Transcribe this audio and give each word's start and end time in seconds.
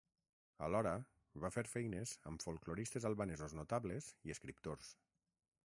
Alhora 0.67 0.93
va 1.43 1.51
fer 1.57 1.63
feines 1.73 2.13
amb 2.31 2.45
folkloristes 2.45 3.07
albanesos 3.11 3.55
notables 3.61 4.09
i 4.31 4.35
escriptors. 4.39 4.91